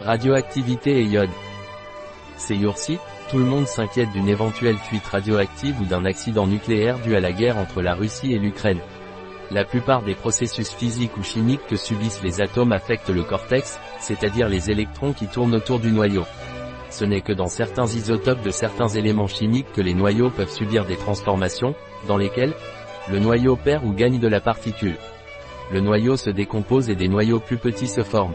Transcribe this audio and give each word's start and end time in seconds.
Radioactivité 0.00 1.00
et 1.00 1.04
iode. 1.04 1.30
Ces 2.36 2.56
jours-ci, 2.56 2.98
tout 3.30 3.38
le 3.38 3.44
monde 3.44 3.66
s'inquiète 3.66 4.12
d'une 4.12 4.28
éventuelle 4.28 4.78
fuite 4.78 5.04
radioactive 5.04 5.80
ou 5.80 5.84
d'un 5.86 6.04
accident 6.04 6.46
nucléaire 6.46 7.00
dû 7.00 7.16
à 7.16 7.20
la 7.20 7.32
guerre 7.32 7.58
entre 7.58 7.82
la 7.82 7.94
Russie 7.94 8.32
et 8.32 8.38
l'Ukraine. 8.38 8.78
La 9.50 9.64
plupart 9.64 10.02
des 10.02 10.14
processus 10.14 10.70
physiques 10.70 11.16
ou 11.16 11.24
chimiques 11.24 11.66
que 11.66 11.76
subissent 11.76 12.22
les 12.22 12.40
atomes 12.40 12.70
affectent 12.70 13.10
le 13.10 13.24
cortex, 13.24 13.80
c'est-à-dire 13.98 14.48
les 14.48 14.70
électrons 14.70 15.12
qui 15.12 15.26
tournent 15.26 15.56
autour 15.56 15.80
du 15.80 15.90
noyau. 15.90 16.24
Ce 16.90 17.04
n'est 17.04 17.20
que 17.20 17.32
dans 17.32 17.48
certains 17.48 17.86
isotopes 17.86 18.42
de 18.42 18.50
certains 18.50 18.88
éléments 18.88 19.26
chimiques 19.26 19.72
que 19.72 19.80
les 19.80 19.94
noyaux 19.94 20.30
peuvent 20.30 20.48
subir 20.48 20.84
des 20.84 20.96
transformations, 20.96 21.74
dans 22.06 22.16
lesquelles 22.16 22.54
le 23.10 23.18
noyau 23.18 23.56
perd 23.56 23.84
ou 23.84 23.92
gagne 23.92 24.20
de 24.20 24.28
la 24.28 24.40
particule. 24.40 24.96
Le 25.72 25.80
noyau 25.80 26.16
se 26.16 26.30
décompose 26.30 26.88
et 26.88 26.94
des 26.94 27.08
noyaux 27.08 27.40
plus 27.40 27.58
petits 27.58 27.88
se 27.88 28.04
forment. 28.04 28.34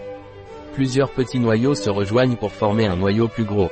Plusieurs 0.73 1.12
petits 1.12 1.40
noyaux 1.40 1.76
se 1.76 1.91
rejoignent 1.91 2.36
pour 2.36 2.52
former 2.52 2.88
un 2.88 2.95
noyau 2.95 3.27
plus 3.27 3.44
gros. 3.44 3.70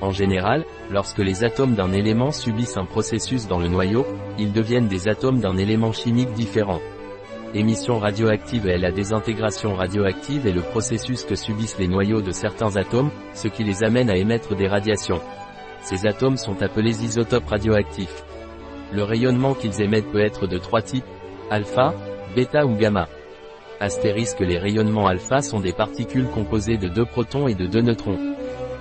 En 0.00 0.10
général, 0.10 0.64
lorsque 0.90 1.18
les 1.18 1.44
atomes 1.44 1.74
d'un 1.74 1.92
élément 1.92 2.30
subissent 2.30 2.78
un 2.78 2.86
processus 2.86 3.46
dans 3.46 3.58
le 3.58 3.68
noyau, 3.68 4.06
ils 4.38 4.50
deviennent 4.50 4.88
des 4.88 5.06
atomes 5.06 5.40
d'un 5.40 5.58
élément 5.58 5.92
chimique 5.92 6.32
différent. 6.32 6.80
Émission 7.52 7.98
radioactive 7.98 8.66
et 8.66 8.78
la 8.78 8.90
désintégration 8.90 9.74
radioactive 9.74 10.46
est 10.46 10.52
le 10.52 10.62
processus 10.62 11.24
que 11.24 11.34
subissent 11.34 11.78
les 11.78 11.88
noyaux 11.88 12.22
de 12.22 12.32
certains 12.32 12.74
atomes, 12.76 13.10
ce 13.34 13.48
qui 13.48 13.62
les 13.62 13.84
amène 13.84 14.08
à 14.08 14.16
émettre 14.16 14.56
des 14.56 14.66
radiations. 14.68 15.20
Ces 15.82 16.06
atomes 16.06 16.38
sont 16.38 16.62
appelés 16.62 17.04
isotopes 17.04 17.48
radioactifs. 17.48 18.24
Le 18.92 19.02
rayonnement 19.02 19.52
qu'ils 19.52 19.82
émettent 19.82 20.10
peut 20.10 20.24
être 20.24 20.46
de 20.46 20.56
trois 20.56 20.80
types, 20.80 21.04
alpha, 21.50 21.92
bêta 22.34 22.64
ou 22.64 22.76
gamma. 22.76 23.08
Astérisque 23.80 24.40
les 24.40 24.58
rayonnements 24.58 25.06
alpha 25.06 25.40
sont 25.40 25.58
des 25.58 25.72
particules 25.72 26.28
composées 26.28 26.76
de 26.76 26.88
deux 26.88 27.06
protons 27.06 27.48
et 27.48 27.54
de 27.54 27.66
deux 27.66 27.80
neutrons. 27.80 28.18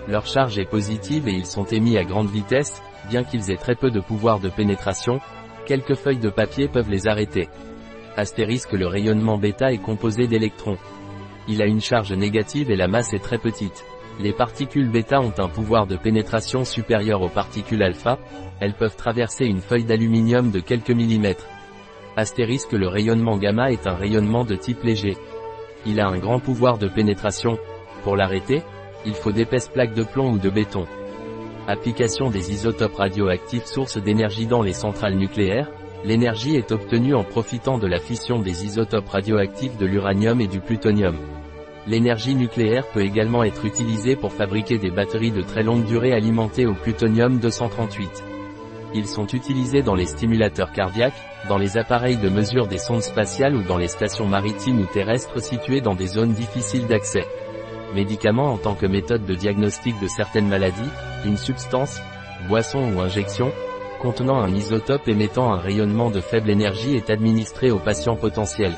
Leur 0.10 0.26
charge 0.26 0.60
est 0.60 0.70
positive 0.70 1.30
et 1.30 1.32
ils 1.32 1.46
sont 1.46 1.64
émis 1.64 1.98
à 1.98 2.04
grande 2.04 2.30
vitesse, 2.30 2.84
bien 3.08 3.24
qu'ils 3.24 3.50
aient 3.50 3.56
très 3.56 3.76
peu 3.76 3.92
de 3.92 4.02
pouvoir 4.02 4.42
de 4.42 4.50
pénétration, 4.50 5.22
quelques 5.66 5.96
feuilles 5.96 6.20
de 6.20 6.30
papier 6.30 6.68
peuvent 6.68 6.90
les 6.90 7.08
arrêter. 7.08 7.48
Astérisque 8.18 8.74
le 8.74 8.88
rayonnement 8.88 9.38
bêta 9.38 9.72
est 9.72 9.82
composé 9.82 10.28
d'électrons. 10.28 10.78
Il 11.48 11.62
a 11.62 11.66
une 11.66 11.80
charge 11.80 12.12
négative 12.12 12.70
et 12.70 12.76
la 12.76 12.90
masse 12.90 13.14
est 13.14 13.24
très 13.24 13.38
petite. 13.38 13.86
Les 14.20 14.34
particules 14.34 14.90
bêta 14.90 15.22
ont 15.22 15.34
un 15.38 15.48
pouvoir 15.48 15.88
de 15.88 15.96
pénétration 15.96 16.66
supérieur 16.66 17.22
aux 17.22 17.30
particules 17.30 17.84
alpha, 17.84 18.20
elles 18.60 18.74
peuvent 18.74 18.98
traverser 18.98 19.46
une 19.46 19.62
feuille 19.62 19.86
d'aluminium 19.86 20.52
de 20.52 20.60
quelques 20.60 20.92
millimètres. 20.92 21.48
Astérisque 22.20 22.74
le 22.74 22.90
rayonnement 22.90 23.38
gamma 23.38 23.72
est 23.72 23.88
un 23.88 23.96
rayonnement 23.96 24.44
de 24.44 24.56
type 24.56 24.84
léger. 24.84 25.16
Il 25.86 26.02
a 26.02 26.08
un 26.10 26.18
grand 26.18 26.42
pouvoir 26.42 26.78
de 26.78 26.90
pénétration. 26.90 27.58
Pour 28.04 28.18
l'arrêter, 28.18 28.62
il 29.06 29.14
faut 29.14 29.32
d'épaisses 29.32 29.70
plaques 29.70 29.94
de 29.94 30.04
plomb 30.04 30.34
ou 30.34 30.38
de 30.38 30.50
béton. 30.50 30.86
Application 31.66 32.30
des 32.30 32.52
isotopes 32.52 32.98
radioactifs 32.98 33.64
source 33.64 33.98
d'énergie 33.98 34.48
dans 34.48 34.62
les 34.62 34.74
centrales 34.74 35.16
nucléaires, 35.16 35.72
l'énergie 36.04 36.58
est 36.58 36.74
obtenue 36.74 37.16
en 37.16 37.24
profitant 37.24 37.78
de 37.78 37.88
la 37.88 38.00
fission 38.00 38.40
des 38.40 38.66
isotopes 38.66 39.08
radioactifs 39.08 39.78
de 39.78 39.86
l'uranium 39.86 40.42
et 40.42 40.48
du 40.48 40.60
plutonium. 40.60 41.16
L'énergie 41.88 42.36
nucléaire 42.36 42.86
peut 42.88 43.06
également 43.06 43.46
être 43.46 43.64
utilisée 43.64 44.18
pour 44.18 44.34
fabriquer 44.34 44.78
des 44.78 44.92
batteries 44.92 45.32
de 45.32 45.42
très 45.42 45.64
longue 45.64 45.86
durée 45.86 46.12
alimentées 46.12 46.66
au 46.66 46.74
plutonium 46.74 47.40
238. 47.40 48.39
Ils 48.94 49.08
sont 49.08 49.28
utilisés 49.28 49.84
dans 49.84 49.94
les 49.94 50.08
stimulateurs 50.08 50.72
cardiaques, 50.72 51.22
dans 51.48 51.58
les 51.58 51.78
appareils 51.78 52.18
de 52.18 52.30
mesure 52.30 52.68
des 52.68 52.80
sondes 52.80 53.04
spatiales 53.04 53.56
ou 53.56 53.64
dans 53.64 53.78
les 53.78 53.88
stations 53.88 54.26
maritimes 54.26 54.82
ou 54.82 54.86
terrestres 54.86 55.42
situées 55.42 55.82
dans 55.82 55.96
des 55.96 56.08
zones 56.08 56.34
difficiles 56.34 56.88
d'accès. 56.88 57.26
Médicaments 57.94 58.54
en 58.54 58.58
tant 58.58 58.76
que 58.76 58.86
méthode 58.86 59.26
de 59.26 59.36
diagnostic 59.36 60.00
de 60.00 60.08
certaines 60.08 60.48
maladies, 60.48 60.90
une 61.26 61.38
substance, 61.38 62.00
boisson 62.48 62.92
ou 62.94 63.00
injection, 63.00 63.52
contenant 64.02 64.40
un 64.42 64.54
isotope 64.54 65.08
émettant 65.08 65.52
un 65.54 65.58
rayonnement 65.58 66.10
de 66.10 66.22
faible 66.22 66.50
énergie 66.50 66.96
est 66.96 67.10
administrée 67.10 67.72
au 67.72 67.80
patient 67.80 68.16
potentiel. 68.16 68.74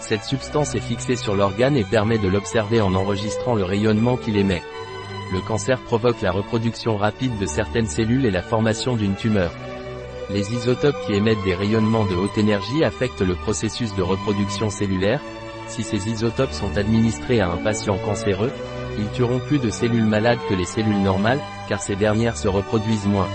Cette 0.00 0.24
substance 0.24 0.74
est 0.74 0.80
fixée 0.80 1.16
sur 1.16 1.34
l'organe 1.34 1.76
et 1.76 1.84
permet 1.84 2.18
de 2.18 2.28
l'observer 2.28 2.80
en 2.80 2.94
enregistrant 2.94 3.54
le 3.54 3.64
rayonnement 3.64 4.16
qu'il 4.16 4.36
émet. 4.36 4.62
Le 5.32 5.40
cancer 5.40 5.80
provoque 5.80 6.20
la 6.20 6.30
reproduction 6.30 6.98
rapide 6.98 7.38
de 7.38 7.46
certaines 7.46 7.86
cellules 7.86 8.26
et 8.26 8.30
la 8.30 8.42
formation 8.42 8.96
d'une 8.96 9.14
tumeur. 9.14 9.50
Les 10.28 10.52
isotopes 10.52 11.00
qui 11.06 11.14
émettent 11.14 11.42
des 11.42 11.54
rayonnements 11.54 12.04
de 12.04 12.14
haute 12.14 12.36
énergie 12.36 12.84
affectent 12.84 13.22
le 13.22 13.34
processus 13.34 13.94
de 13.94 14.02
reproduction 14.02 14.68
cellulaire. 14.68 15.22
Si 15.68 15.82
ces 15.84 16.10
isotopes 16.10 16.52
sont 16.52 16.76
administrés 16.76 17.40
à 17.40 17.48
un 17.48 17.56
patient 17.56 17.96
cancéreux, 17.96 18.52
ils 18.98 19.08
tueront 19.12 19.38
plus 19.38 19.58
de 19.58 19.70
cellules 19.70 20.04
malades 20.04 20.38
que 20.50 20.54
les 20.54 20.66
cellules 20.66 21.00
normales, 21.00 21.40
car 21.66 21.80
ces 21.80 21.96
dernières 21.96 22.36
se 22.36 22.48
reproduisent 22.48 23.06
moins. 23.06 23.28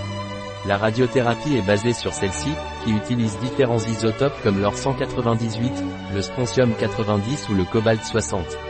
La 0.66 0.76
radiothérapie 0.76 1.56
est 1.56 1.66
basée 1.66 1.94
sur 1.94 2.12
celle-ci, 2.12 2.50
qui 2.84 2.92
utilise 2.92 3.38
différents 3.38 3.78
isotopes 3.78 4.40
comme 4.44 4.60
l'or 4.60 4.76
198, 4.76 5.72
le 6.14 6.22
strontium 6.22 6.72
90 6.78 7.48
ou 7.48 7.54
le 7.54 7.64
cobalt 7.64 8.04
60. 8.04 8.67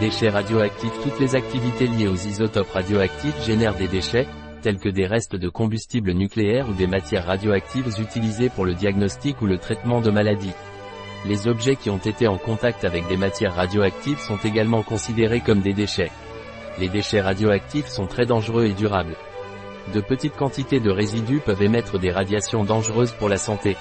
Déchets 0.00 0.28
radioactifs 0.28 1.00
Toutes 1.02 1.20
les 1.20 1.36
activités 1.36 1.86
liées 1.86 2.08
aux 2.08 2.16
isotopes 2.16 2.70
radioactifs 2.72 3.44
génèrent 3.46 3.76
des 3.76 3.86
déchets, 3.86 4.26
tels 4.60 4.78
que 4.78 4.88
des 4.88 5.06
restes 5.06 5.36
de 5.36 5.48
combustible 5.48 6.12
nucléaire 6.12 6.68
ou 6.68 6.72
des 6.72 6.88
matières 6.88 7.26
radioactives 7.26 7.88
utilisées 8.00 8.48
pour 8.48 8.64
le 8.64 8.74
diagnostic 8.74 9.40
ou 9.40 9.46
le 9.46 9.58
traitement 9.58 10.00
de 10.00 10.10
maladies. 10.10 10.54
Les 11.26 11.46
objets 11.46 11.76
qui 11.76 11.90
ont 11.90 11.98
été 11.98 12.26
en 12.26 12.38
contact 12.38 12.84
avec 12.84 13.06
des 13.06 13.16
matières 13.16 13.54
radioactives 13.54 14.18
sont 14.18 14.36
également 14.38 14.82
considérés 14.82 15.40
comme 15.40 15.60
des 15.60 15.74
déchets. 15.74 16.10
Les 16.80 16.88
déchets 16.88 17.20
radioactifs 17.20 17.86
sont 17.86 18.06
très 18.06 18.26
dangereux 18.26 18.66
et 18.66 18.72
durables. 18.72 19.16
De 19.94 20.00
petites 20.00 20.36
quantités 20.36 20.80
de 20.80 20.90
résidus 20.90 21.40
peuvent 21.40 21.62
émettre 21.62 22.00
des 22.00 22.10
radiations 22.10 22.64
dangereuses 22.64 23.12
pour 23.12 23.28
la 23.28 23.36
santé. 23.36 23.76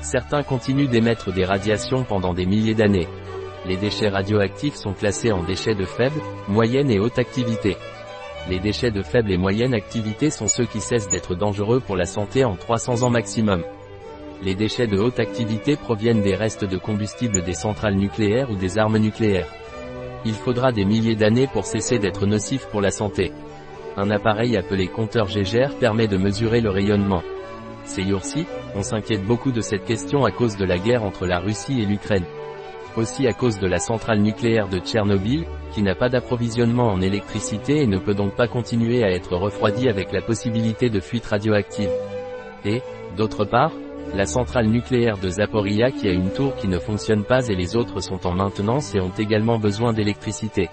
Certains 0.00 0.44
continuent 0.44 0.88
d'émettre 0.88 1.32
des 1.32 1.44
radiations 1.44 2.04
pendant 2.04 2.34
des 2.34 2.46
milliers 2.46 2.74
d'années. 2.74 3.08
Les 3.66 3.76
déchets 3.76 4.08
radioactifs 4.08 4.74
sont 4.74 4.94
classés 4.94 5.32
en 5.32 5.42
déchets 5.42 5.74
de 5.74 5.84
faible, 5.84 6.20
moyenne 6.48 6.90
et 6.90 6.98
haute 6.98 7.18
activité. 7.18 7.76
Les 8.48 8.58
déchets 8.58 8.90
de 8.90 9.02
faible 9.02 9.30
et 9.30 9.36
moyenne 9.36 9.74
activité 9.74 10.30
sont 10.30 10.48
ceux 10.48 10.64
qui 10.64 10.80
cessent 10.80 11.08
d'être 11.08 11.34
dangereux 11.34 11.80
pour 11.80 11.96
la 11.96 12.06
santé 12.06 12.44
en 12.44 12.56
300 12.56 13.02
ans 13.02 13.10
maximum. 13.10 13.62
Les 14.42 14.54
déchets 14.54 14.86
de 14.86 14.98
haute 14.98 15.20
activité 15.20 15.76
proviennent 15.76 16.22
des 16.22 16.34
restes 16.34 16.64
de 16.64 16.78
combustible 16.78 17.42
des 17.42 17.52
centrales 17.52 17.96
nucléaires 17.96 18.50
ou 18.50 18.56
des 18.56 18.78
armes 18.78 18.96
nucléaires. 18.96 19.52
Il 20.24 20.32
faudra 20.32 20.72
des 20.72 20.86
milliers 20.86 21.16
d'années 21.16 21.46
pour 21.46 21.66
cesser 21.66 21.98
d'être 21.98 22.26
nocifs 22.26 22.66
pour 22.66 22.80
la 22.80 22.90
santé. 22.90 23.32
Un 23.98 24.10
appareil 24.10 24.56
appelé 24.56 24.88
compteur 24.88 25.26
Gégère 25.26 25.74
permet 25.76 26.08
de 26.08 26.16
mesurer 26.16 26.62
le 26.62 26.70
rayonnement. 26.70 27.22
Ces 27.84 28.04
jours-ci, 28.04 28.46
on 28.74 28.82
s'inquiète 28.82 29.24
beaucoup 29.24 29.52
de 29.52 29.60
cette 29.60 29.84
question 29.84 30.24
à 30.24 30.30
cause 30.30 30.56
de 30.56 30.64
la 30.64 30.78
guerre 30.78 31.04
entre 31.04 31.26
la 31.26 31.40
Russie 31.40 31.82
et 31.82 31.86
l'Ukraine. 31.86 32.24
Aussi 32.96 33.26
à 33.28 33.32
cause 33.32 33.58
de 33.58 33.68
la 33.68 33.78
centrale 33.78 34.20
nucléaire 34.20 34.68
de 34.68 34.78
Tchernobyl, 34.78 35.46
qui 35.72 35.82
n'a 35.82 35.94
pas 35.94 36.08
d'approvisionnement 36.08 36.88
en 36.88 37.00
électricité 37.00 37.82
et 37.82 37.86
ne 37.86 37.98
peut 37.98 38.14
donc 38.14 38.34
pas 38.34 38.48
continuer 38.48 39.04
à 39.04 39.10
être 39.10 39.36
refroidie 39.36 39.88
avec 39.88 40.12
la 40.12 40.22
possibilité 40.22 40.90
de 40.90 40.98
fuite 41.00 41.26
radioactive. 41.26 41.90
Et, 42.64 42.82
d'autre 43.16 43.44
part, 43.44 43.72
la 44.14 44.26
centrale 44.26 44.66
nucléaire 44.66 45.18
de 45.18 45.28
Zaporia 45.28 45.92
qui 45.92 46.08
a 46.08 46.12
une 46.12 46.32
tour 46.32 46.56
qui 46.56 46.66
ne 46.66 46.80
fonctionne 46.80 47.24
pas 47.24 47.46
et 47.46 47.54
les 47.54 47.76
autres 47.76 48.00
sont 48.00 48.26
en 48.26 48.32
maintenance 48.32 48.94
et 48.94 49.00
ont 49.00 49.12
également 49.16 49.58
besoin 49.58 49.92
d'électricité. 49.92 50.68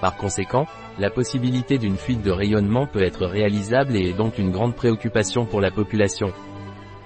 Par 0.00 0.16
conséquent, 0.16 0.66
la 0.98 1.10
possibilité 1.10 1.76
d'une 1.76 1.96
fuite 1.96 2.22
de 2.22 2.30
rayonnement 2.30 2.86
peut 2.86 3.02
être 3.02 3.26
réalisable 3.26 3.94
et 3.94 4.08
est 4.08 4.16
donc 4.16 4.38
une 4.38 4.50
grande 4.50 4.74
préoccupation 4.74 5.44
pour 5.44 5.60
la 5.60 5.70
population. 5.70 6.32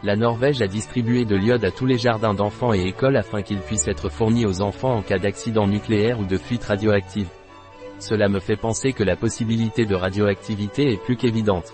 La 0.05 0.17
Norvège 0.17 0.61
a 0.63 0.67
distribué 0.67 1.25
de 1.25 1.37
l'iode 1.37 1.65
à 1.65 1.71
tous 1.71 1.87
les 1.87 1.97
jardins 1.97 2.35
d'enfants 2.35 2.75
et 2.75 2.89
écoles 2.89 3.17
afin 3.17 3.43
qu'il 3.43 3.59
puisse 3.59 3.87
être 3.87 4.09
fourni 4.09 4.45
aux 4.45 4.61
enfants 4.61 4.97
en 4.97 5.03
cas 5.03 5.21
d'accident 5.21 5.69
nucléaire 5.69 6.19
ou 6.19 6.25
de 6.25 6.37
fuite 6.37 6.65
radioactive. 6.65 7.29
Cela 8.01 8.29
me 8.29 8.41
fait 8.41 8.57
penser 8.57 8.93
que 8.93 9.05
la 9.05 9.15
possibilité 9.15 9.87
de 9.87 9.95
radioactivité 9.95 10.93
est 10.93 11.01
plus 11.01 11.15
qu'évidente. 11.15 11.73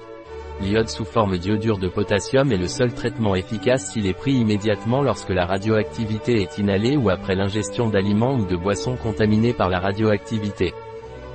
L'iode 0.61 0.91
sous 0.91 1.07
forme 1.07 1.39
d'iodure 1.39 1.79
de 1.79 1.89
potassium 1.89 2.53
est 2.53 2.59
le 2.59 2.69
seul 2.69 2.93
traitement 2.93 3.35
efficace 3.35 3.93
s'il 3.93 4.07
est 4.07 4.13
pris 4.13 4.35
immédiatement 4.35 5.01
lorsque 5.01 5.31
la 5.31 5.47
radioactivité 5.47 6.43
est 6.43 6.59
inhalée 6.59 6.99
ou 6.99 7.09
après 7.09 7.35
l'ingestion 7.35 7.89
d'aliments 7.89 8.35
ou 8.35 8.45
de 8.45 8.57
boissons 8.57 8.97
contaminés 8.97 9.55
par 9.55 9.71
la 9.71 9.81
radioactivité. 9.81 10.75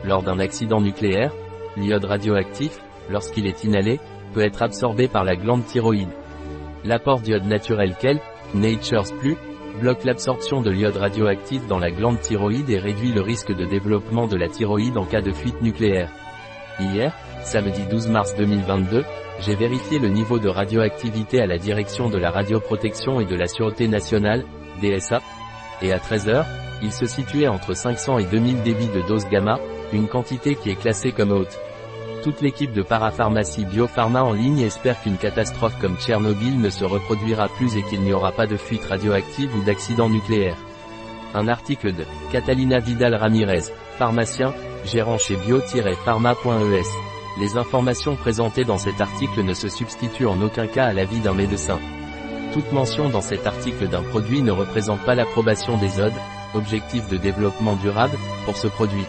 Lors 0.06 0.22
d'un 0.22 0.38
accident 0.38 0.80
nucléaire, 0.80 1.34
l'iode 1.76 2.06
radioactif, 2.06 2.80
lorsqu'il 3.10 3.48
est 3.48 3.64
inhalé, 3.64 4.00
peut 4.34 4.42
être 4.42 4.62
absorbé 4.62 5.08
par 5.08 5.24
la 5.24 5.36
glande 5.36 5.66
thyroïde. 5.66 6.10
L'apport 6.86 7.22
d'iode 7.22 7.46
naturel 7.46 7.96
KEL, 7.96 8.20
Nature's 8.54 9.12
Plus, 9.20 9.38
bloque 9.80 10.04
l'absorption 10.04 10.62
de 10.62 10.70
l'iode 10.70 10.98
radioactif 10.98 11.66
dans 11.68 11.80
la 11.80 11.92
glande 11.92 12.20
thyroïde 12.20 12.70
et 12.70 12.78
réduit 12.78 13.12
le 13.12 13.22
risque 13.22 13.56
de 13.56 13.66
développement 13.66 14.28
de 14.28 14.36
la 14.36 14.50
thyroïde 14.50 14.98
en 14.98 15.06
cas 15.06 15.22
de 15.22 15.32
fuite 15.32 15.62
nucléaire. 15.62 16.10
Hier, 16.80 17.14
samedi 17.44 17.84
12 17.90 18.08
mars 18.10 18.36
2022, 18.36 19.04
j'ai 19.40 19.56
vérifié 19.56 20.00
le 20.00 20.10
niveau 20.10 20.40
de 20.40 20.50
radioactivité 20.50 21.42
à 21.42 21.48
la 21.48 21.58
direction 21.58 22.10
de 22.10 22.18
la 22.18 22.32
radioprotection 22.32 23.20
et 23.20 23.26
de 23.26 23.36
la 23.36 23.48
sûreté 23.48 23.88
nationale, 23.88 24.44
DSA, 24.82 25.22
et 25.82 25.92
à 25.92 25.98
13h, 25.98 26.46
il 26.82 26.92
se 26.92 27.06
situait 27.06 27.48
entre 27.48 27.74
500 27.74 28.20
et 28.20 28.26
2000 28.26 28.62
débits 28.64 28.88
de 28.88 29.02
dose 29.08 29.26
gamma, 29.28 29.58
une 29.92 30.08
quantité 30.08 30.56
qui 30.56 30.70
est 30.70 30.80
classée 30.80 31.12
comme 31.12 31.32
haute. 31.32 31.60
Toute 32.24 32.40
l'équipe 32.40 32.72
de 32.72 32.84
parapharmacie 32.84 33.66
Biopharma 33.66 34.24
en 34.24 34.32
ligne 34.32 34.62
espère 34.62 35.02
qu'une 35.02 35.18
catastrophe 35.18 35.78
comme 35.82 35.98
Tchernobyl 35.98 36.58
ne 36.58 36.70
se 36.70 36.86
reproduira 36.86 37.50
plus 37.50 37.76
et 37.76 37.84
qu'il 37.84 38.00
n'y 38.00 38.14
aura 38.14 38.32
pas 38.32 38.48
de 38.48 38.56
fuite 38.56 38.86
radioactive 38.86 39.54
ou 39.54 39.62
d'accident 39.62 40.08
nucléaire. 40.08 40.56
Un 41.34 41.50
article 41.50 41.94
de 41.94 42.06
Catalina 42.32 42.80
Vidal 42.80 43.16
Ramirez, 43.16 43.64
pharmacien, 43.98 44.54
gérant 44.86 45.18
chez 45.18 45.36
bio-pharma.es. 45.36 47.42
Les 47.42 47.58
informations 47.58 48.16
présentées 48.16 48.64
dans 48.64 48.78
cet 48.78 49.02
article 49.02 49.44
ne 49.44 49.54
se 49.54 49.68
substituent 49.68 50.28
en 50.28 50.42
aucun 50.42 50.68
cas 50.68 50.86
à 50.86 50.94
l'avis 50.94 51.20
d'un 51.20 51.34
médecin. 51.34 51.80
Toute 52.54 52.72
mention 52.72 53.10
dans 53.10 53.22
cet 53.22 53.48
article 53.48 53.90
d'un 53.90 54.04
produit 54.04 54.42
ne 54.42 54.52
représente 54.52 55.02
pas 55.02 55.16
l'approbation 55.16 55.78
des 55.78 56.00
ODE, 56.00 56.14
objectifs 56.54 57.10
de 57.10 57.18
développement 57.18 57.76
durable, 57.76 58.18
pour 58.46 58.56
ce 58.56 58.68
produit. 58.68 59.06